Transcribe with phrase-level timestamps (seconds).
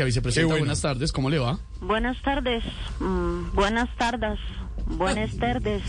[0.00, 0.64] Vicepresidenta, bueno.
[0.64, 1.58] buenas tardes, ¿cómo le va?
[1.80, 2.64] Buenas tardes,
[2.98, 4.38] mm, buenas tardes,
[4.86, 5.82] buenas tardes,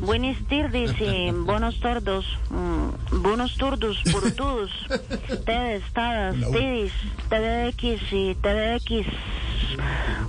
[0.00, 4.70] buenas tardes y buenos tordos, mm, buenos turdos, burutudos,
[5.46, 6.92] tedes, tadas, tidis,
[7.28, 9.06] TDX y TDX.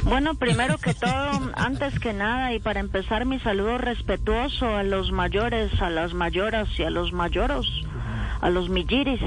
[0.04, 5.12] Bueno, primero que todo, antes que nada y para empezar mi saludo respetuoso a los
[5.12, 7.68] mayores, a las mayoras y a los mayoros,
[8.42, 9.22] a los milliris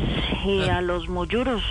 [0.47, 1.63] y a los muyuros.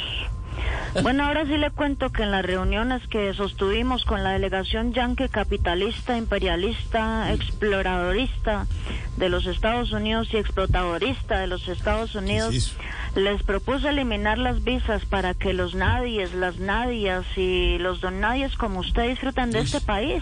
[1.03, 5.29] Bueno, ahora sí le cuento que en las reuniones que sostuvimos con la delegación yanque
[5.29, 8.67] capitalista, imperialista, exploradorista
[9.15, 12.77] de los Estados Unidos y explotadorista de los Estados Unidos,
[13.15, 18.55] les propuse eliminar las visas para que los nadies, las nadias y los don nadies
[18.57, 20.21] como usted disfruten de este país.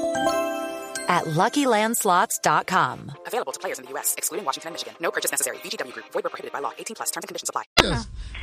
[1.11, 2.97] at LuckyLandSlots.com.
[3.27, 4.93] Available to players in the U.S., excluding Washington and Michigan.
[5.01, 5.57] No purchase necessary.
[5.63, 6.05] VGW Group.
[6.13, 6.71] Void where prohibited by law.
[6.79, 7.11] 18 plus.
[7.11, 7.63] Terms and conditions apply.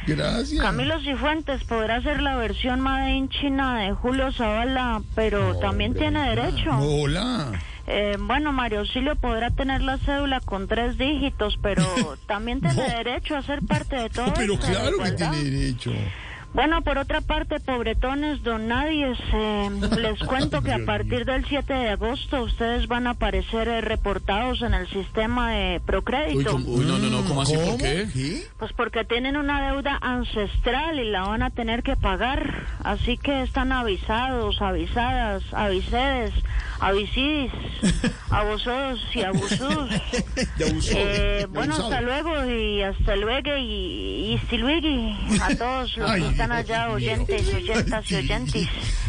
[0.06, 0.61] Gracias.
[0.61, 6.28] Camilo Cifuentes podrá hacer la versión Made in China de Julio Zavala, pero también tiene
[6.34, 6.70] derecho.
[6.78, 7.52] Hola.
[7.86, 11.83] Eh, bueno, Mario Auxilio podrá tener la cédula con tres dígitos, pero
[12.27, 12.96] también tiene No.
[12.98, 15.92] derecho a ser parte de todo Pero esto, claro que tiene derecho.
[16.55, 19.14] Bueno, por otra parte, pobretones, don nadie,
[19.97, 24.63] les cuento que a partir del 7 de agosto ustedes van a aparecer eh, reportados
[24.63, 26.53] en el sistema de Uy, Procrédito.
[26.53, 26.70] ¿cómo?
[26.70, 27.55] Uy, no, no, no, ¿cómo así?
[27.55, 28.42] ¿Por qué?
[28.59, 32.67] Pues porque tienen una deuda ancestral y la van a tener que pagar.
[32.83, 36.33] Así que están avisados, avisadas, avisedes,
[36.80, 37.53] avisidis,
[38.30, 39.89] abusados y usó.
[40.91, 44.89] Eh, bueno, hasta luego y hasta luego y, y luego
[45.42, 48.68] a todos los Ay, están allá, oyentes, oyentas y oyentes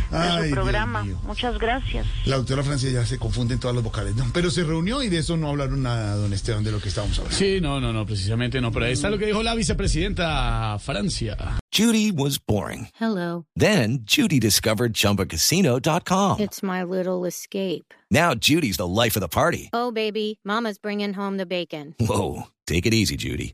[0.10, 1.06] de su programa.
[1.28, 2.08] Muchas gracias.
[2.26, 4.16] La doctora Francia ya se confunden todas las vocales.
[4.16, 6.90] No, pero se reunió y de eso no hablaron nada, don Esteban, de lo que
[6.90, 7.38] estábamos hablando.
[7.38, 8.72] Sí, no, no, no, precisamente no.
[8.72, 11.60] Pero ahí está lo que dijo la vicepresidenta Francia.
[11.72, 12.88] Judy was boring.
[13.00, 13.46] Hello.
[13.56, 16.40] Then Judy discovered ChumbaCasino.com.
[16.40, 17.94] It's my little escape.
[18.10, 19.70] Now Judy's the life of the party.
[19.72, 21.94] Oh, baby, Mama's bringing home the bacon.
[22.00, 23.54] Whoa, take it easy, Judy.